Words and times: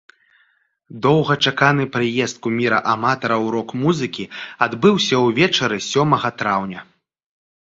Доўгачаканы 1.05 1.85
прыезд 1.97 2.39
куміра 2.47 2.79
аматараў 2.93 3.43
рок-музыкі 3.57 4.25
адбыўся 4.67 5.15
ўвечары 5.29 5.77
сёмага 5.93 6.29
траўня. 6.41 6.79